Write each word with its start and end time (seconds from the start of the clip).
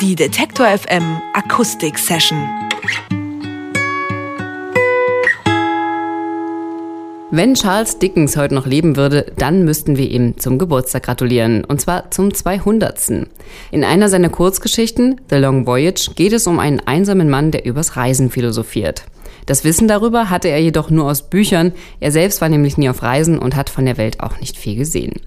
Die 0.00 0.16
Detektor 0.16 0.66
FM 0.66 1.22
Akustik 1.34 1.96
Session. 1.98 2.48
Wenn 7.30 7.54
Charles 7.54 8.00
Dickens 8.00 8.36
heute 8.36 8.54
noch 8.54 8.66
leben 8.66 8.96
würde, 8.96 9.32
dann 9.38 9.64
müssten 9.64 9.96
wir 9.96 10.10
ihm 10.10 10.36
zum 10.36 10.58
Geburtstag 10.58 11.04
gratulieren. 11.04 11.64
Und 11.64 11.80
zwar 11.80 12.10
zum 12.10 12.34
200. 12.34 13.28
In 13.70 13.84
einer 13.84 14.08
seiner 14.08 14.30
Kurzgeschichten, 14.30 15.20
The 15.30 15.36
Long 15.36 15.64
Voyage, 15.64 16.10
geht 16.16 16.32
es 16.32 16.48
um 16.48 16.58
einen 16.58 16.80
einsamen 16.80 17.30
Mann, 17.30 17.52
der 17.52 17.64
übers 17.64 17.96
Reisen 17.96 18.30
philosophiert. 18.30 19.04
Das 19.46 19.62
Wissen 19.62 19.88
darüber 19.88 20.30
hatte 20.30 20.48
er 20.48 20.60
jedoch 20.60 20.88
nur 20.88 21.10
aus 21.10 21.22
Büchern. 21.22 21.72
Er 22.00 22.12
selbst 22.12 22.40
war 22.40 22.48
nämlich 22.48 22.78
nie 22.78 22.88
auf 22.88 23.02
Reisen 23.02 23.38
und 23.38 23.56
hat 23.56 23.68
von 23.68 23.84
der 23.84 23.98
Welt 23.98 24.20
auch 24.20 24.40
nicht 24.40 24.56
viel 24.56 24.76
gesehen. 24.76 25.20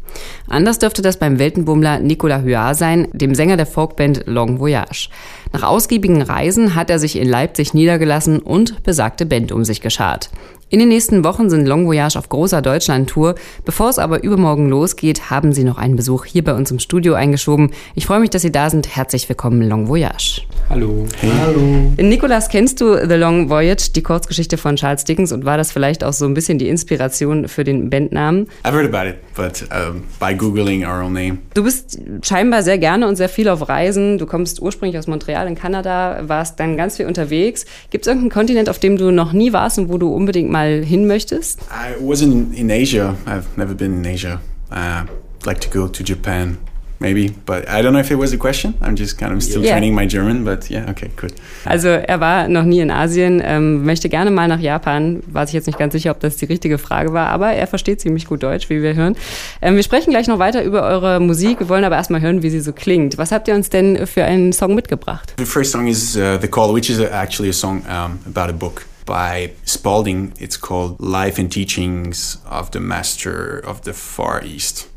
Anders 0.48 0.80
dürfte 0.80 1.02
das 1.04 1.18
beim 1.18 1.38
Weltenbummler 1.38 2.00
Nicolas 2.00 2.44
Huard 2.44 2.76
sein, 2.76 3.08
dem 3.14 3.36
Sänger 3.36 3.58
der 3.58 3.68
Folkband 3.68 4.24
Long 4.26 4.60
Voyage. 4.60 5.10
Nach 5.54 5.64
ausgiebigen 5.64 6.22
Reisen 6.22 6.74
hat 6.74 6.90
er 6.90 6.98
sich 6.98 7.16
in 7.16 7.30
Leipzig 7.30 7.74
niedergelassen 7.74 8.40
und 8.40 8.84
besagte 8.84 9.26
Band 9.26 9.52
um 9.52 9.64
sich 9.64 9.82
geschart. 9.82 10.30
In 10.70 10.80
den 10.80 10.90
nächsten 10.90 11.24
Wochen 11.24 11.50
sind 11.50 11.66
Long 11.66 11.86
Voyage 11.86 12.18
auf 12.18 12.28
großer 12.28 12.62
Deutschland-Tour. 12.62 13.36
Bevor 13.64 13.90
es 13.90 14.00
aber 14.00 14.24
übermorgen 14.24 14.68
losgeht, 14.68 15.30
haben 15.30 15.54
sie 15.54 15.64
noch 15.64 15.78
einen 15.78 15.96
Besuch 15.96 16.26
hier 16.26 16.44
bei 16.44 16.56
uns 16.56 16.72
im 16.72 16.80
Studio 16.80 17.14
eingeschoben. 17.14 17.72
Ich 17.96 18.06
freue 18.06 18.20
mich, 18.20 18.32
dass 18.32 18.42
Sie 18.42 18.52
da 18.52 18.70
sind. 18.70 18.94
Herzlich 18.94 19.30
willkommen, 19.30 19.62
Long 19.62 19.88
Voyage. 19.88 20.42
Hallo. 20.70 21.06
Hey. 21.22 21.32
Hallo. 21.40 21.94
Nikolas, 21.96 22.50
kennst 22.50 22.82
du 22.82 22.98
The 23.08 23.16
Long 23.16 23.50
Voyage, 23.50 23.92
die 23.96 24.04
Kurzgeschichte 24.04 24.58
von 24.58 24.76
Charles 24.76 25.06
Dickens 25.06 25.32
und 25.32 25.46
war 25.46 25.56
das 25.56 25.72
vielleicht 25.72 26.04
auch 26.04 26.12
so 26.12 26.26
ein 26.26 26.34
bisschen 26.34 26.60
die 26.60 26.68
Inspiration 26.68 27.48
für 27.48 27.64
den 27.64 27.90
Bandnamen? 27.90 28.48
I've 28.66 28.74
heard 28.74 28.94
about 28.94 29.10
it, 29.10 29.16
but 29.34 29.66
um, 29.72 30.04
by 30.20 30.36
googling 30.36 30.86
our 30.86 31.02
own 31.02 31.14
name. 31.14 31.38
Du 31.54 31.64
bist 31.64 31.98
scheinbar 32.22 32.64
sehr 32.64 32.78
gerne 32.78 33.08
und 33.08 33.16
sehr 33.16 33.30
viel 33.30 33.48
auf 33.48 33.70
Reisen. 33.70 34.18
Du 34.18 34.26
kommst 34.26 34.62
ursprünglich 34.62 35.00
aus 35.00 35.08
Montreal 35.08 35.48
in 35.48 35.56
Kanada, 35.56 36.24
warst 36.28 36.60
dann 36.60 36.76
ganz 36.76 36.98
viel 36.98 37.06
unterwegs. 37.06 37.66
Gibt 37.90 38.06
es 38.06 38.08
irgendeinen 38.08 38.32
Kontinent, 38.32 38.70
auf 38.70 38.80
dem 38.80 38.98
du 38.98 39.10
noch 39.12 39.32
nie 39.32 39.54
warst 39.54 39.80
und 39.80 39.88
wo 39.88 39.98
du 39.98 40.14
unbedingt 40.14 40.52
mal 40.52 40.84
hin 40.84 41.08
möchtest? 41.08 41.62
I 41.72 42.04
wasn't 42.04 42.54
in 42.54 42.70
Asia. 42.70 43.16
I've 43.26 43.46
never 43.56 43.74
been 43.74 44.04
in 44.04 44.06
Asia. 44.06 44.42
Uh, 44.70 45.06
I'd 45.06 45.46
like 45.46 45.62
to 45.62 45.70
go 45.70 45.88
to 45.88 46.04
Japan 46.04 46.58
maybe, 47.00 47.34
but 47.46 47.68
I 47.70 47.82
don't 47.82 47.92
know 47.94 48.00
if 48.00 48.12
it 48.12 48.18
was 48.18 48.34
a 48.34 48.38
question. 48.38 48.74
I'm 48.82 48.96
just 48.98 49.18
kind 49.18 49.34
of 49.34 49.42
still 49.44 49.62
Yeah. 49.64 49.72
training 49.74 49.94
my 49.96 50.08
German, 50.08 50.44
but 50.44 50.70
yeah, 50.70 50.90
okay, 50.90 51.10
good. 51.16 51.34
Also 51.66 51.88
er 51.90 52.20
war 52.20 52.48
noch 52.48 52.64
nie 52.64 52.80
in 52.80 52.92
Asien, 52.92 53.42
ähm, 53.44 53.86
möchte 53.86 54.10
gerne 54.10 54.32
mal 54.32 54.48
nach 54.48 54.60
Japan. 54.60 55.22
War 55.28 55.46
sich 55.46 55.54
jetzt 55.54 55.68
nicht 55.68 55.78
ganz 55.80 55.94
sicher, 55.94 56.12
ob 56.12 56.20
das 56.20 56.38
die 56.38 56.46
richtige 56.46 56.78
Frage 56.78 57.14
war, 57.14 57.28
aber 57.28 57.52
er 57.54 57.68
versteht 57.68 58.02
ziemlich 58.02 58.26
gut 58.28 58.44
Deutsch, 58.44 58.70
wie 58.70 58.82
wir 58.82 58.96
hören. 58.96 59.16
Ähm, 59.62 59.76
wir 59.76 59.84
sprechen 59.84 60.12
gleich 60.12 60.28
noch 60.28 60.40
weiter 60.40 60.64
über 60.64 60.84
eure 60.84 61.20
Musik. 61.20 61.60
Wir 61.60 61.70
wollen 61.70 61.84
aber 61.84 61.96
erstmal 61.96 62.22
hören, 62.22 62.44
wie 62.44 62.50
sie 62.50 62.60
so 62.62 62.74
klingt. 62.74 63.18
Was 63.18 63.32
habt 63.32 63.48
ihr 63.48 63.56
uns 63.56 63.70
denn 63.70 64.08
für 64.08 64.24
einen 64.24 64.54
Song 64.54 64.76
mitgebracht? 64.76 65.34
The 65.38 65.46
first 65.46 65.72
song 65.72 65.88
is 65.88 66.16
uh, 66.16 66.38
The 66.42 66.48
Call, 66.48 66.74
which 66.74 66.90
is 66.90 67.00
actually 67.00 67.50
a 67.50 67.54
song 67.54 67.84
um, 67.88 68.20
about 68.26 68.50
a 68.50 68.54
book 68.54 68.86
by 69.06 69.52
Spalding. 69.66 70.34
It's 70.40 70.60
called 70.60 70.96
Life 71.00 71.40
and 71.40 71.52
Teachings 71.52 72.40
of 72.50 72.70
the 72.74 72.80
Master 72.80 73.62
of 73.66 73.82
the 73.86 73.94
Far 73.94 74.44
East. 74.44 74.88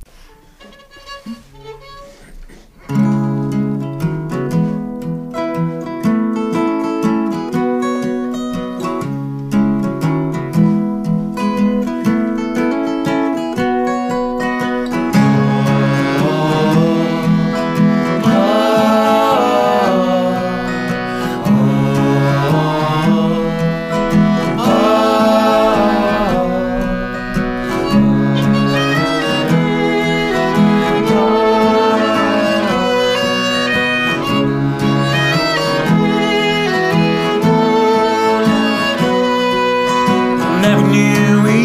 Never 40.62 40.84
knew 40.88 41.42
we 41.42 41.60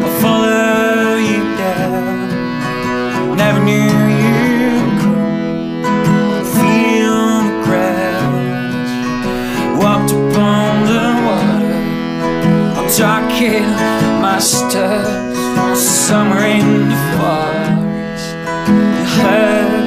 would 0.00 0.14
follow 0.22 1.16
you 1.16 1.42
down. 1.56 3.36
Never 3.36 3.60
knew 3.62 3.92
you 4.24 4.72
could 5.02 6.46
feel 6.56 7.20
the 7.46 7.56
grass. 7.64 8.90
Walked 9.82 10.12
upon 10.12 10.70
the 10.90 11.04
water. 11.26 11.78
I'm 12.78 12.88
talking 12.90 13.68
my 14.22 14.38
steps. 14.38 15.38
Somewhere 15.78 16.46
in 16.46 16.88
the 16.88 16.96
forest, 17.16 18.28
heard 19.16 19.83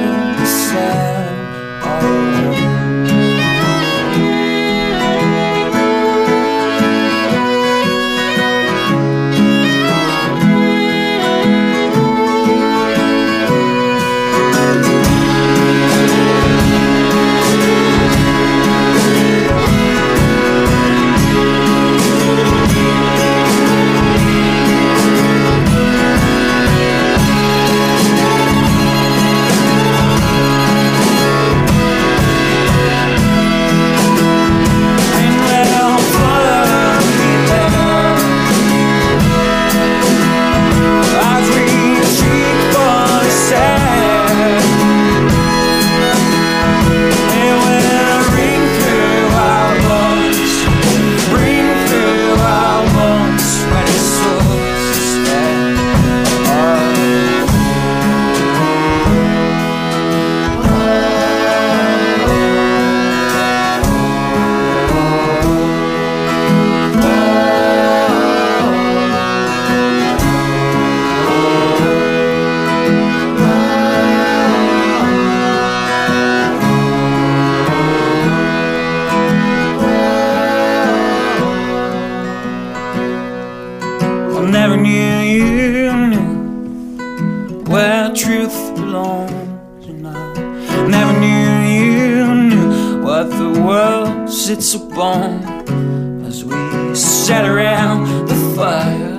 never 90.88 91.18
knew 91.20 91.52
you 91.68 92.34
knew 92.34 93.02
what 93.02 93.28
the 93.30 93.60
world 93.60 94.30
sits 94.30 94.74
upon 94.74 95.42
as 96.24 96.44
we 96.44 96.94
sat 96.94 97.44
around 97.44 98.26
the 98.28 98.38
fire, 98.56 99.18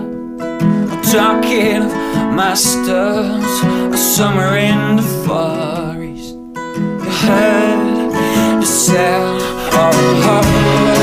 talking 1.12 1.84
of 1.84 2.34
masters 2.36 3.46
somewhere 4.00 4.58
in 4.58 4.98
the 4.98 5.08
far 5.26 6.02
east. 6.04 6.36
You 6.36 7.12
heard 7.26 8.12
the 8.62 8.66
sound 8.66 9.42
of 9.42 10.24
heart. 10.24 10.99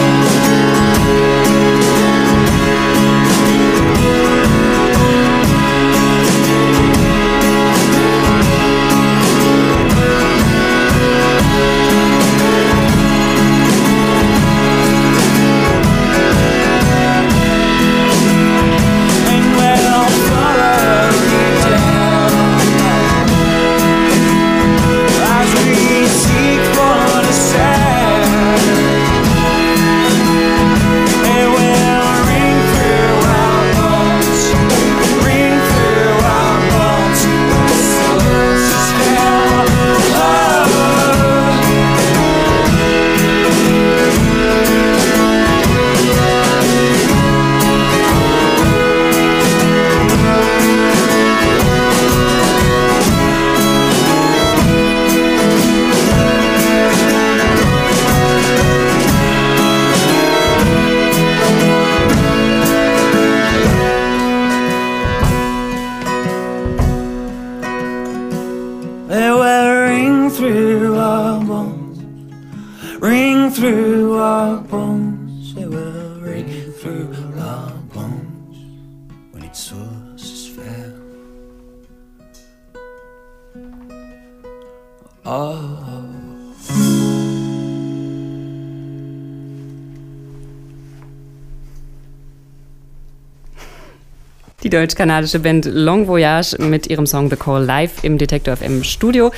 Die 94.66 94.70
deutsch-kanadische 94.70 95.38
Band 95.38 95.64
Long 95.64 96.08
Voyage 96.08 96.56
mit 96.58 96.88
ihrem 96.88 97.06
Song 97.06 97.30
The 97.30 97.36
Call 97.36 97.64
live 97.64 98.02
im 98.02 98.18
Detektor 98.18 98.56
FM 98.56 98.82
Studio. 98.82 99.30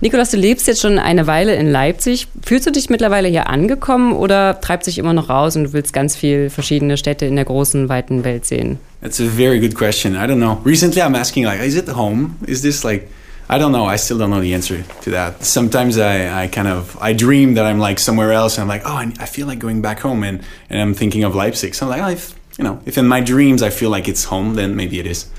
Nikolas, 0.00 0.30
du 0.30 0.38
lebst 0.38 0.66
jetzt 0.68 0.80
schon 0.80 0.98
eine 0.98 1.26
Weile 1.26 1.54
in 1.54 1.70
Leipzig. 1.70 2.28
Fühlst 2.42 2.66
du 2.66 2.72
dich 2.72 2.88
mittlerweile 2.88 3.28
hier 3.28 3.50
angekommen 3.50 4.14
oder 4.14 4.58
treibt 4.62 4.86
sich 4.86 4.96
immer 4.96 5.12
noch 5.12 5.28
raus 5.28 5.54
und 5.54 5.64
du 5.64 5.72
willst 5.74 5.92
ganz 5.92 6.16
viel 6.16 6.48
verschiedene 6.48 6.96
Städte 6.96 7.26
in 7.26 7.36
der 7.36 7.44
großen, 7.44 7.90
weiten 7.90 8.24
Welt 8.24 8.46
sehen? 8.46 8.78
That's 9.02 9.20
a 9.20 9.24
very 9.26 9.60
good 9.60 9.74
question. 9.74 10.14
I 10.14 10.26
don't 10.26 10.38
know. 10.38 10.62
Recently, 10.64 11.02
I'm 11.02 11.14
asking 11.14 11.44
like, 11.44 11.60
is 11.62 11.76
it 11.76 11.86
home? 11.86 12.36
Is 12.46 12.62
this 12.62 12.82
like? 12.82 13.06
I 13.50 13.58
don't 13.58 13.72
know. 13.72 13.84
I 13.84 13.98
still 13.98 14.16
don't 14.16 14.30
know 14.30 14.40
the 14.40 14.54
answer 14.54 14.82
to 15.02 15.10
that. 15.10 15.44
Sometimes 15.44 15.98
I, 15.98 16.44
I 16.44 16.48
kind 16.48 16.68
of 16.68 16.96
I 17.02 17.12
dream 17.12 17.52
that 17.56 17.66
I'm 17.66 17.80
like 17.80 17.98
somewhere 17.98 18.32
else. 18.32 18.56
And 18.56 18.62
I'm 18.62 18.68
like, 18.68 18.86
oh, 18.86 18.96
I, 18.96 19.26
feel 19.26 19.46
like 19.46 19.58
going 19.58 19.82
back 19.82 20.00
home, 20.00 20.22
and, 20.22 20.40
and 20.70 20.80
I'm 20.80 20.94
thinking 20.94 21.24
of 21.24 21.34
Leipzig. 21.34 21.74
So 21.74 21.84
I'm 21.84 21.90
like, 21.90 22.02
oh, 22.02 22.12
if, 22.12 22.39
you 22.60 22.68
know, 22.68 22.78
if 22.86 22.96
in 22.96 23.08
my 23.08 23.22
dreams 23.22 23.62
I 23.62 23.70
feel 23.70 23.90
like 23.90 24.08
it's 24.08 24.30
home, 24.30 24.54
then 24.54 24.74
maybe 24.74 24.98
it 24.98 25.06
is. 25.06 25.30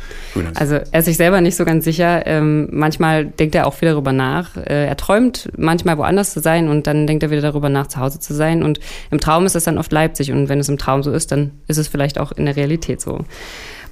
Also 0.55 0.75
er 0.75 0.99
ist 0.99 1.05
sich 1.05 1.17
selber 1.17 1.41
nicht 1.41 1.55
so 1.55 1.65
ganz 1.65 1.83
sicher. 1.83 2.25
Ähm, 2.25 2.67
manchmal 2.71 3.25
denkt 3.25 3.53
er 3.53 3.67
auch 3.67 3.73
viel 3.73 3.89
darüber 3.89 4.13
nach. 4.13 4.55
Äh, 4.57 4.87
er 4.87 4.97
träumt 4.97 5.49
manchmal 5.57 5.97
woanders 5.97 6.31
zu 6.31 6.39
sein 6.39 6.69
und 6.69 6.87
dann 6.87 7.05
denkt 7.05 7.23
er 7.23 7.31
wieder 7.31 7.41
darüber 7.41 7.69
nach, 7.69 7.87
zu 7.87 7.99
Hause 7.99 8.19
zu 8.19 8.33
sein. 8.33 8.63
Und 8.63 8.79
im 9.11 9.19
Traum 9.19 9.45
ist 9.45 9.55
es 9.55 9.65
dann 9.65 9.77
oft 9.77 9.91
Leipzig. 9.91 10.31
Und 10.31 10.49
wenn 10.49 10.59
es 10.59 10.69
im 10.69 10.77
Traum 10.77 11.03
so 11.03 11.11
ist, 11.11 11.31
dann 11.31 11.51
ist 11.67 11.77
es 11.77 11.87
vielleicht 11.87 12.17
auch 12.17 12.31
in 12.31 12.45
der 12.45 12.55
Realität 12.55 13.01
so. 13.01 13.19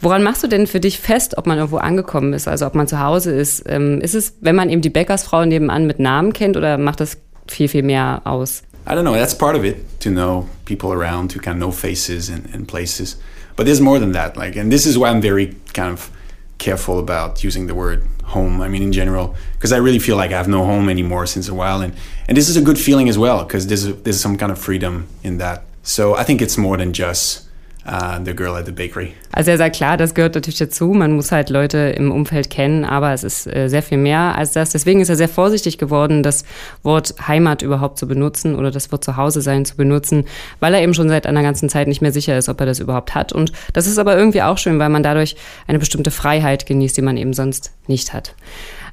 Woran 0.01 0.23
machst 0.23 0.43
du 0.43 0.47
denn 0.47 0.65
für 0.65 0.79
dich 0.79 0.99
fest, 0.99 1.37
ob 1.37 1.45
man 1.45 1.57
irgendwo 1.57 1.77
angekommen 1.77 2.31
ist, 2.31 2.47
also 2.47 2.65
ob 2.65 2.73
man 2.73 2.87
zu 2.87 3.01
Hause 3.01 3.31
ist? 3.31 3.63
Ähm, 3.67 3.99
ist 3.99 4.15
es, 4.15 4.37
wenn 4.39 4.55
man 4.55 4.69
eben 4.69 4.81
die 4.81 4.89
Bäckersfrau 4.89 5.43
nebenan 5.43 5.87
mit 5.87 5.99
Namen 5.99 6.31
kennt 6.31 6.55
oder 6.55 6.77
macht 6.77 7.01
das 7.01 7.17
viel, 7.47 7.67
viel 7.67 7.83
mehr 7.83 8.21
aus? 8.23 8.63
I 8.89 8.95
don't 8.95 9.03
know. 9.03 9.13
That's 9.13 9.35
part 9.35 9.55
of 9.55 9.63
it 9.63 9.99
to 9.99 10.09
know 10.09 10.49
people 10.65 10.91
around, 10.91 11.29
to 11.29 11.39
kind 11.39 11.55
of 11.55 11.59
know 11.59 11.71
faces 11.71 12.27
and, 12.27 12.47
and 12.53 12.67
places. 12.67 13.17
But 13.55 13.67
there's 13.67 13.79
more 13.79 13.99
than 13.99 14.13
that. 14.13 14.35
Like, 14.35 14.55
and 14.55 14.71
this 14.71 14.87
is 14.87 14.97
why 14.97 15.09
I'm 15.09 15.21
very 15.21 15.55
kind 15.73 15.91
of 15.93 16.09
careful 16.57 16.97
about 16.97 17.43
using 17.43 17.67
the 17.67 17.75
word 17.75 18.03
home. 18.23 18.61
I 18.61 18.67
mean, 18.67 18.81
in 18.81 18.91
general, 18.91 19.35
because 19.53 19.71
I 19.71 19.77
really 19.77 19.99
feel 19.99 20.17
like 20.17 20.31
I 20.31 20.37
have 20.37 20.47
no 20.47 20.65
home 20.65 20.89
anymore 20.89 21.27
since 21.27 21.47
a 21.47 21.53
while, 21.53 21.81
and 21.81 21.95
and 22.27 22.35
this 22.35 22.49
is 22.49 22.57
a 22.57 22.61
good 22.61 22.79
feeling 22.79 23.09
as 23.09 23.17
well 23.17 23.43
because 23.43 23.67
there's 23.67 23.85
there's 24.03 24.19
some 24.19 24.37
kind 24.37 24.51
of 24.51 24.57
freedom 24.57 25.07
in 25.23 25.37
that. 25.37 25.63
So 25.83 26.15
I 26.15 26.23
think 26.23 26.41
it's 26.41 26.57
more 26.57 26.77
than 26.77 26.91
just 26.93 27.48
uh, 27.85 28.19
the 28.23 28.35
girl 28.35 28.55
at 28.55 28.65
the 28.65 28.71
bakery. 28.71 29.13
Also 29.31 29.51
er 29.51 29.57
sagt 29.57 29.75
klar, 29.75 29.97
das 29.97 30.13
gehört 30.13 30.35
natürlich 30.35 30.57
dazu. 30.57 30.87
Man 30.87 31.13
muss 31.13 31.31
halt 31.31 31.49
Leute 31.49 31.77
im 31.77 32.11
Umfeld 32.11 32.49
kennen, 32.49 32.83
aber 32.83 33.13
es 33.13 33.23
ist 33.23 33.47
äh, 33.47 33.67
sehr 33.67 33.83
viel 33.83 33.97
mehr 33.97 34.35
als 34.35 34.53
das. 34.53 34.71
Deswegen 34.71 35.01
ist 35.01 35.09
er 35.09 35.15
sehr 35.15 35.29
vorsichtig 35.29 35.77
geworden, 35.77 36.23
das 36.23 36.45
Wort 36.83 37.15
Heimat 37.27 37.61
überhaupt 37.61 37.97
zu 37.97 38.07
benutzen 38.07 38.55
oder 38.55 38.71
das 38.71 38.91
Wort 38.91 39.03
Zuhause 39.03 39.41
sein 39.41 39.65
zu 39.65 39.75
benutzen, 39.75 40.25
weil 40.59 40.73
er 40.73 40.81
eben 40.81 40.93
schon 40.93 41.09
seit 41.09 41.27
einer 41.27 41.43
ganzen 41.43 41.69
Zeit 41.69 41.87
nicht 41.87 42.01
mehr 42.01 42.11
sicher 42.11 42.37
ist, 42.37 42.49
ob 42.49 42.59
er 42.59 42.65
das 42.65 42.79
überhaupt 42.79 43.15
hat. 43.15 43.33
Und 43.33 43.51
das 43.73 43.87
ist 43.87 43.97
aber 43.97 44.17
irgendwie 44.17 44.41
auch 44.41 44.57
schön, 44.57 44.79
weil 44.79 44.89
man 44.89 45.03
dadurch 45.03 45.35
eine 45.67 45.79
bestimmte 45.79 46.11
Freiheit 46.11 46.65
genießt, 46.65 46.97
die 46.97 47.01
man 47.01 47.17
eben 47.17 47.33
sonst 47.33 47.71
nicht 47.87 48.13
hat. 48.13 48.35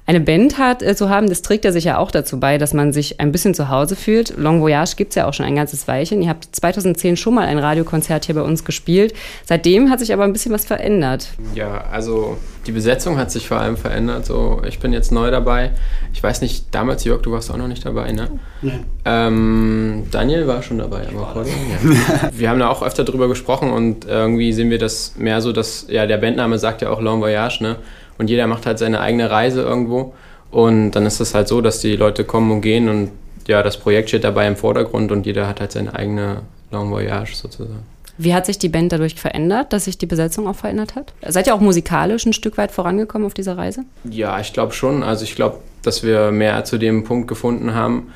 Eine 0.09 0.21
Band 0.21 0.57
hat, 0.57 0.85
äh, 0.85 0.95
zu 0.95 1.11
haben, 1.11 1.29
das 1.29 1.43
trägt 1.43 1.65
ja 1.65 1.73
sicher 1.73 1.99
auch 1.99 2.13
dazu 2.13 2.39
bei, 2.39 2.59
dass 2.59 2.73
man 2.73 2.93
sich 2.93 3.19
ein 3.19 3.33
bisschen 3.33 3.55
zu 3.55 3.71
Hause 3.71 3.97
fühlt. 3.97 4.37
Long 4.39 4.61
Voyage 4.61 4.95
gibt's 4.95 5.17
ja 5.17 5.27
auch 5.27 5.35
schon 5.35 5.45
ein 5.45 5.57
ganzes 5.57 5.89
Weilchen. 5.89 6.23
Ihr 6.23 6.29
habt 6.29 6.55
2010 6.55 7.17
schon 7.17 7.35
mal 7.35 7.47
ein 7.47 7.59
Radiokonzert 7.59 8.27
hier 8.27 8.37
bei 8.37 8.43
uns 8.43 8.65
gespielt. 8.65 9.15
Seitdem 9.45 9.91
hat 9.91 9.99
sich 9.99 10.13
aber 10.13 10.23
ein 10.23 10.33
bisschen 10.33 10.53
was 10.53 10.65
verändert. 10.65 11.31
Ja, 11.55 11.85
also 11.91 12.39
die 12.69 12.73
Besetzung 12.73 13.19
hat 13.19 13.33
sich 13.33 13.49
vor 13.49 13.59
allem 13.59 13.77
verändert. 13.77 14.27
So, 14.27 14.63
ich 14.67 14.79
bin 14.79 14.93
jetzt 14.93 15.11
neu 15.11 15.31
dabei. 15.33 15.73
Ich 16.13 16.23
weiß 16.23 16.41
nicht, 16.41 16.67
damals, 16.73 17.03
Jörg, 17.03 17.23
du 17.23 17.33
warst 17.33 17.51
auch 17.51 17.57
noch 17.57 17.69
nicht 17.69 17.85
dabei, 17.85 18.13
ne? 18.13 18.29
Nein. 18.63 18.85
Ähm, 19.05 20.05
Daniel 20.13 20.47
war 20.47 20.63
schon 20.63 20.79
dabei 20.79 21.09
am 21.09 21.17
Recording. 21.17 21.53
Ja. 21.83 22.31
Wir 22.33 22.49
haben 22.51 22.61
da 22.61 22.69
auch 22.69 22.83
öfter 22.83 23.03
drüber 23.03 23.27
gesprochen 23.27 23.73
und 23.73 24.05
irgendwie 24.05 24.53
sehen 24.53 24.71
wir 24.71 24.79
das 24.79 25.15
mehr 25.17 25.41
so, 25.41 25.53
dass, 25.53 25.87
ja, 25.89 26.07
der 26.07 26.19
Bandname 26.19 26.59
sagt 26.59 26.83
ja 26.83 26.91
auch 26.91 27.01
Long 27.01 27.21
Voyage, 27.21 27.63
ne? 27.63 27.77
Und 28.19 28.31
jeder 28.31 28.47
macht 28.47 28.67
halt 28.67 28.79
seine 28.79 29.01
eigene 29.01 29.31
Reise 29.31 29.63
irgendwo. 29.63 30.15
Und 30.51 30.93
dann 30.93 31.07
ist 31.07 31.21
es 31.21 31.35
halt 31.35 31.49
so, 31.49 31.61
dass 31.61 31.81
die 31.81 31.97
Leute 31.97 32.25
kommen 32.25 32.51
und 32.51 32.61
gehen 32.61 32.89
und 32.89 33.11
ja, 33.47 33.63
das 33.63 33.77
Projekt 33.77 34.09
steht 34.09 34.25
dabei 34.25 34.47
im 34.47 34.57
Vordergrund 34.57 35.13
und 35.13 35.27
jeder 35.27 35.47
hat 35.47 35.61
halt 35.61 35.73
seine 35.73 35.95
eigene 35.95 36.43
Long 36.71 36.91
Voyage 36.91 37.35
sozusagen. 37.35 37.85
Wie 38.19 38.33
hat 38.33 38.47
sich 38.47 38.59
die 38.59 38.69
Band 38.69 38.93
dadurch 38.93 39.15
verändert, 39.15 39.73
dass 39.73 39.85
sich 39.85 39.99
die 39.99 40.07
Besetzung 40.07 40.49
auch 40.49 40.57
verändert 40.57 40.95
hat? 40.95 41.13
Seid 41.27 41.47
ihr 41.47 41.55
auch 41.55 41.61
musikalisch 41.61 42.25
ein 42.25 42.33
Stück 42.33 42.57
weit 42.57 42.73
vorangekommen 42.73 43.27
auf 43.27 43.35
dieser 43.35 43.59
Reise? 43.59 43.85
Ja, 44.05 44.41
ich 44.41 44.53
glaube 44.53 44.73
schon. 44.73 45.03
Also 45.03 45.25
ich 45.25 45.35
glaube, 45.35 45.59
dass 45.83 46.03
wir 46.03 46.31
mehr 46.31 46.65
zu 46.65 46.79
dem 46.79 47.05
Punkt 47.05 47.29
gefunden 47.29 47.75
haben, 47.75 48.09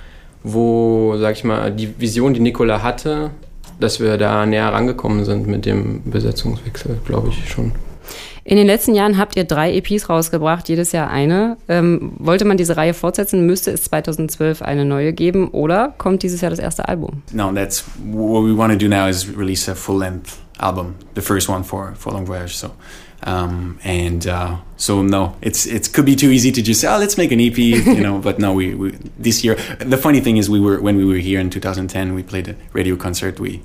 wo, 0.42 1.16
sag 1.18 1.36
ich 1.36 1.44
mal, 1.44 1.70
die 1.70 2.00
Vision, 2.00 2.32
die 2.32 2.40
Nicola 2.40 2.82
hatte, 2.82 3.30
dass 3.78 4.00
wir 4.00 4.16
da 4.16 4.46
näher 4.46 4.72
rangekommen 4.72 5.24
sind 5.24 5.46
mit 5.46 5.66
dem 5.66 6.02
Besetzungswechsel, 6.10 6.98
glaube 7.06 7.28
ich 7.28 7.50
schon. 7.50 7.72
In 8.44 8.56
den 8.56 8.66
letzten 8.66 8.94
Jahren 8.94 9.18
habt 9.18 9.36
ihr 9.36 9.44
drei 9.44 9.74
EPs 9.74 10.08
rausgebracht, 10.08 10.68
jedes 10.68 10.92
Jahr 10.92 11.10
eine. 11.10 11.58
Ähm, 11.68 12.12
wollte 12.18 12.44
man 12.44 12.56
diese 12.56 12.76
Reihe 12.76 12.94
fortsetzen, 12.94 13.44
müsste 13.46 13.70
es 13.70 13.82
2012 13.84 14.62
eine 14.62 14.84
neue 14.84 15.12
geben 15.12 15.48
oder 15.48 15.94
kommt 15.98 16.22
dieses 16.22 16.40
Jahr 16.40 16.50
das 16.50 16.58
erste 16.58 16.88
Album? 16.88 17.22
No, 17.32 17.52
that's 17.52 17.84
what 18.04 18.44
we 18.44 18.56
want 18.56 18.72
to 18.72 18.78
do 18.78 18.88
now 18.88 19.08
is 19.08 19.28
release 19.36 19.70
a 19.70 19.74
full-length 19.74 20.38
album, 20.58 20.94
the 21.14 21.20
first 21.20 21.48
one 21.48 21.64
for 21.64 21.94
for 21.96 22.12
Long 22.12 22.26
Voyage. 22.26 22.56
So, 22.56 22.70
um, 23.26 23.78
and 23.84 24.26
uh, 24.26 24.56
so 24.76 25.02
no, 25.02 25.34
it's 25.42 25.66
it 25.66 25.92
could 25.92 26.06
be 26.06 26.16
too 26.16 26.30
easy 26.30 26.50
to 26.52 26.62
just 26.62 26.80
say, 26.80 26.88
oh, 26.88 26.98
let's 26.98 27.16
make 27.16 27.32
an 27.32 27.40
EP, 27.40 27.58
you 27.58 28.00
know. 28.02 28.18
but 28.18 28.38
no, 28.38 28.52
we, 28.52 28.74
we 28.74 28.92
this 29.18 29.44
year. 29.44 29.56
The 29.78 29.98
funny 29.98 30.20
thing 30.20 30.38
is, 30.38 30.48
we 30.48 30.60
were 30.60 30.80
when 30.80 30.96
we 30.96 31.04
were 31.04 31.20
here 31.20 31.40
in 31.40 31.50
2010, 31.50 32.14
we 32.14 32.22
played 32.22 32.48
a 32.48 32.56
radio 32.72 32.96
concert. 32.96 33.38
We 33.38 33.60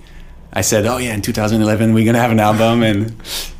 I 0.53 0.61
said, 0.61 0.85
oh 0.85 0.97
yeah, 0.97 1.13
in 1.13 1.21
2011 1.21 1.93
we're 1.93 2.05
gonna 2.05 2.19
have 2.19 2.31
an 2.31 2.39
album, 2.39 2.83
and 2.83 3.15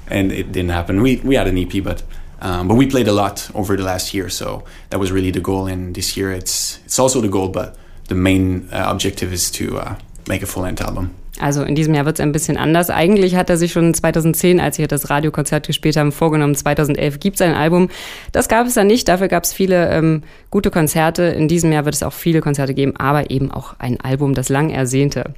and 0.08 0.32
it 0.32 0.52
didn't 0.52 0.72
happen. 0.72 1.02
We 1.02 1.18
we 1.18 1.36
had 1.36 1.48
an 1.48 1.58
EP, 1.58 1.84
but 1.84 2.04
um, 2.42 2.68
but 2.68 2.76
we 2.76 2.88
played 2.88 3.08
a 3.08 3.14
lot 3.14 3.50
over 3.56 3.76
the 3.76 3.84
last 3.84 4.14
year, 4.14 4.30
so 4.30 4.64
that 4.90 5.00
was 5.00 5.12
really 5.12 5.32
the 5.32 5.40
goal. 5.40 5.68
And 5.68 5.96
this 5.96 6.16
year, 6.18 6.32
it's 6.32 6.80
it's 6.86 7.00
also 7.00 7.22
the 7.22 7.30
goal, 7.30 7.50
but 7.50 7.76
the 8.08 8.16
main 8.16 8.70
uh, 8.72 8.86
objective 8.88 9.34
is 9.34 9.50
to 9.52 9.78
uh, 9.80 9.96
make 10.28 10.42
a 10.44 10.46
full 10.46 10.64
length 10.64 10.82
album. 10.82 11.16
Also 11.39 11.63
in 11.63 11.75
diesem 11.75 11.94
Jahr 11.94 12.06
wird 12.06 12.18
es 12.18 12.24
ein 12.24 12.32
bisschen 12.32 12.58
anders. 12.58 12.89
Eigentlich 12.89 13.36
hat 13.36 13.50
er 13.50 13.58
sich 13.58 13.74
schon 13.74 13.94
2010, 13.94 14.60
als 14.60 14.77
wir 14.77 14.88
das 14.88 15.10
Radiokonzert 15.10 15.68
gespielt 15.68 15.98
haben, 15.98 16.12
vorgenommen, 16.12 16.56
2011 16.56 17.20
gibt 17.20 17.36
es 17.36 17.42
ein 17.42 17.54
Album. 17.54 17.89
Das 18.32 18.48
gab 18.48 18.68
es 18.68 18.75
dann 18.75 18.88
nicht, 18.88 19.08
dafür 19.08 19.27
gab 19.27 19.44
es 19.44 19.54
viele 19.54 19.89
ähm, 19.89 20.24
gute 20.50 20.72
Konzerte. 20.72 21.24
In 21.24 21.48
diesem 21.48 21.72
Jahr 21.72 21.86
wird 21.86 21.96
es 21.96 22.04
auch 22.04 22.13
viele 22.13 22.39
Konzerte 22.39 22.74
geben, 22.74 22.96
aber 22.96 23.30
eben 23.32 23.51
auch 23.51 23.75
ein 23.80 24.00
Album, 24.00 24.34
das 24.34 24.50
lang 24.50 24.70
ersehnte. 24.70 25.34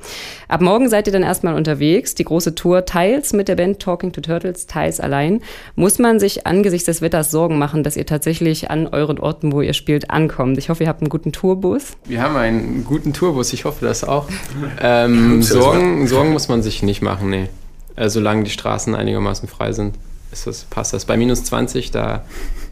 Ab 0.48 0.62
morgen 0.62 0.90
seid 0.90 1.08
ihr 1.08 1.14
dann 1.14 1.24
erstmal 1.24 1.56
unterwegs. 1.56 2.14
Die 2.14 2.24
große 2.24 2.54
Tour 2.54 2.86
teils 2.86 3.34
mit 3.34 3.48
der 3.48 3.56
Band 3.56 3.80
Talking 3.80 4.12
to 4.12 4.22
Turtles, 4.22 4.68
teils 4.68 5.00
allein. 5.00 5.42
Muss 5.76 5.98
man 5.98 6.20
sich 6.20 6.46
angesichts 6.46 6.86
des 6.86 7.02
Wetters 7.02 7.32
Sorgen 7.32 7.58
machen, 7.58 7.84
dass 7.84 7.98
ihr 7.98 8.06
tatsächlich 8.06 8.70
an 8.70 8.88
euren 8.88 9.20
Orten, 9.20 9.52
wo 9.52 9.62
ihr 9.62 9.74
spielt, 9.74 10.12
ankommt? 10.12 10.58
Ich 10.60 10.70
hoffe, 10.70 10.84
ihr 10.84 10.90
habt 10.90 11.02
einen 11.02 11.10
guten 11.10 11.32
Tourbus. 11.32 11.94
Wir 12.06 12.22
haben 12.22 12.36
einen 12.36 12.84
guten 12.84 13.14
Tourbus, 13.14 13.52
ich 13.54 13.66
hoffe 13.66 13.86
das 13.86 14.04
auch. 14.04 14.28
Ähm, 14.80 15.42
Sorgen 15.42 15.87
Sorgen, 16.08 16.32
muss 16.34 16.48
man 16.48 16.62
sich 16.62 16.84
nicht 16.84 17.02
machen, 17.02 17.30
nee. 17.30 17.50
Äh, 17.96 18.10
solange 18.10 18.44
die 18.44 18.52
Straßen 18.52 18.96
einigermaßen 18.96 19.48
frei 19.48 19.72
sind, 19.72 19.96
ist 20.32 20.46
das, 20.46 20.66
passt 20.66 20.94
das. 20.94 21.06
Bei 21.06 21.16
minus 21.16 21.46
20, 21.46 21.92
da 21.92 22.24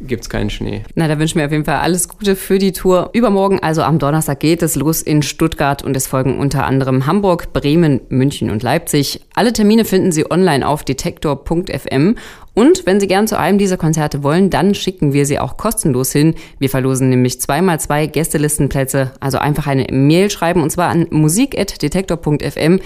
gibt 0.01 0.23
es 0.23 0.29
keinen 0.29 0.49
Schnee. 0.49 0.83
Na, 0.95 1.07
da 1.07 1.17
wünschen 1.17 1.39
wir 1.39 1.45
auf 1.45 1.51
jeden 1.51 1.65
Fall 1.65 1.77
alles 1.77 2.09
Gute 2.09 2.35
für 2.35 2.59
die 2.59 2.73
Tour. 2.73 3.11
Übermorgen, 3.13 3.59
also 3.59 3.81
am 3.81 3.97
Donnerstag, 3.97 4.41
geht 4.41 4.61
es 4.61 4.75
los 4.75 5.01
in 5.01 5.23
Stuttgart 5.23 5.81
und 5.81 5.95
es 5.95 6.05
folgen 6.05 6.37
unter 6.37 6.65
anderem 6.65 7.07
Hamburg, 7.07 7.53
Bremen, 7.53 8.01
München 8.09 8.49
und 8.49 8.61
Leipzig. 8.61 9.21
Alle 9.33 9.53
Termine 9.53 9.85
finden 9.85 10.11
Sie 10.11 10.29
online 10.29 10.67
auf 10.67 10.83
detektor.fm. 10.83 12.15
Und 12.55 12.85
wenn 12.85 12.99
Sie 12.99 13.07
gern 13.07 13.27
zu 13.27 13.37
einem 13.37 13.57
dieser 13.57 13.77
Konzerte 13.77 14.23
wollen, 14.23 14.49
dann 14.49 14.73
schicken 14.73 15.13
wir 15.13 15.25
Sie 15.25 15.37
auch 15.37 15.57
kostenlos 15.57 16.11
hin. 16.11 16.35
Wir 16.57 16.69
verlosen 16.69 17.09
nämlich 17.09 17.39
zweimal 17.41 17.79
zwei 17.79 18.07
Gästelistenplätze. 18.07 19.11
Also 19.19 19.37
einfach 19.37 19.67
eine 19.67 19.87
Mail 19.91 20.31
schreiben 20.31 20.63
und 20.63 20.71
zwar 20.71 20.89
an 20.89 21.05
musik.detektor.fm. 21.11 22.79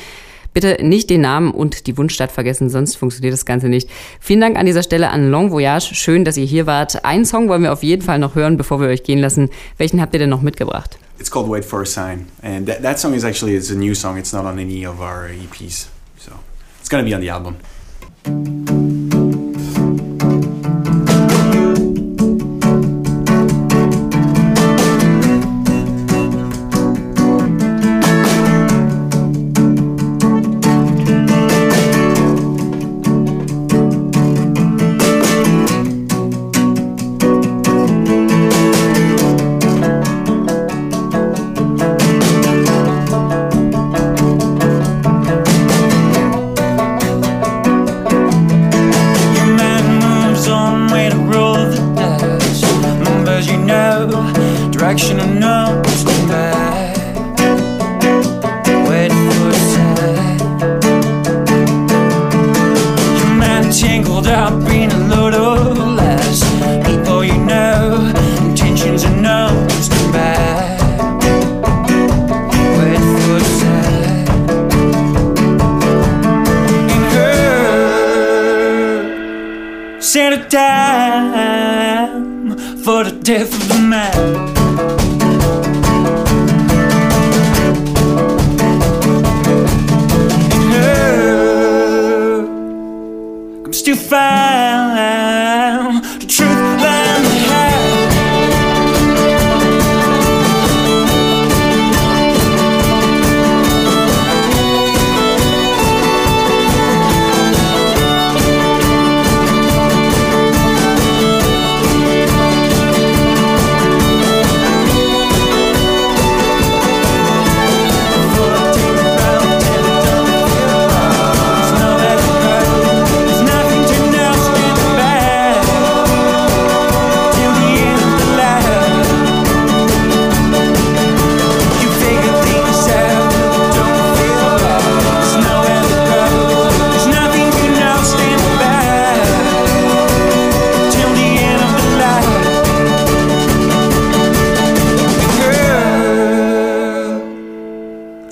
Bitte 0.52 0.80
nicht 0.82 1.12
den 1.12 1.22
Namen 1.22 1.52
und 1.52 1.86
die 1.86 1.96
Wunschstadt 1.98 2.32
vergessen, 2.32 2.72
sonst 2.72 2.96
funktioniert 2.96 3.34
das 3.34 3.46
Ganze 3.46 3.70
nicht. 3.70 3.88
Vielen 4.20 4.42
Dank 4.42 4.58
an 4.58 4.66
dieser 4.66 4.82
Stelle 4.82 5.12
an 5.12 5.30
Long 5.30 5.52
Voyage. 5.52 5.94
Schön, 5.94 6.26
dass 6.26 6.38
ihr 6.38 6.46
hier 6.46 6.66
wart. 6.66 7.06
Einen 7.06 7.26
Song 7.26 7.48
wollen 7.50 7.62
wir 7.62 7.72
auf 7.72 7.84
jeden 7.84 8.02
Fall 8.02 8.18
noch 8.18 8.34
hören, 8.34 8.58
bevor 8.58 8.82
wir 8.82 8.88
euch 8.88 9.04
gehen 9.04 9.20
lassen. 9.20 9.50
Welchen 9.78 10.02
habt 10.02 10.14
ihr 10.14 10.20
denn 10.20 10.32
noch 10.32 10.42
mitgebracht? 10.42 10.98
It's 11.20 11.30
called 11.30 11.50
Wait 11.50 11.66
for 11.66 11.82
a 11.82 11.86
Sign, 11.86 12.28
and 12.42 12.66
that, 12.68 12.82
that 12.82 12.98
song 12.98 13.14
is 13.14 13.24
actually 13.24 13.56
it's 13.56 13.70
a 13.70 13.76
new 13.76 13.94
song. 13.94 14.18
It's 14.18 14.34
not 14.34 14.46
on 14.46 14.58
any 14.58 14.88
of 14.88 15.02
our 15.02 15.30
EPs, 15.30 15.88
so 16.18 16.32
it's 16.80 16.90
gonna 16.90 17.04
be 17.04 17.14
on 17.14 17.22
the 17.22 17.30
album. 17.30 17.58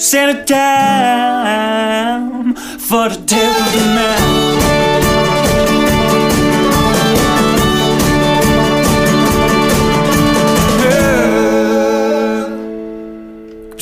Santa 0.09 0.45
down 0.45 1.75
for 2.55 3.09
the 3.09 3.17
tip 3.25 3.43
of 3.43 3.71
the 3.73 3.83
night. 3.93 4.43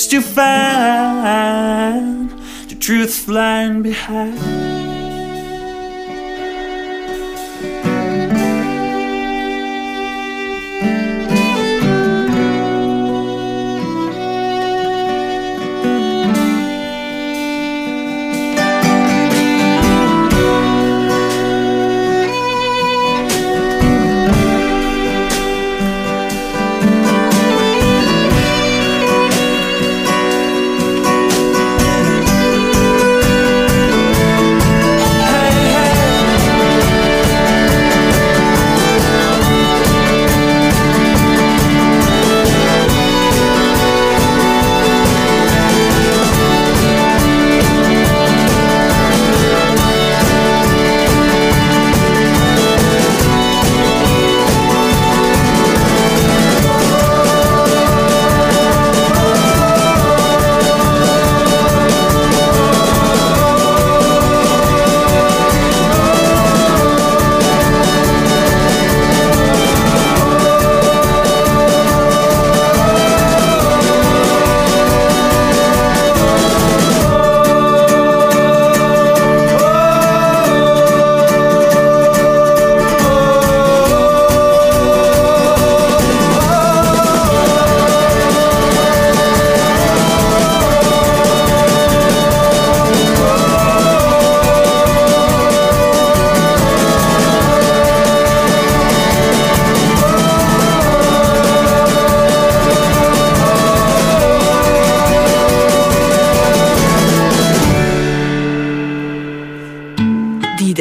To 0.09 0.21
find 0.21 1.59
the 2.69 2.75
truth 2.75 3.15
flying 3.25 3.81
behind 3.81 4.64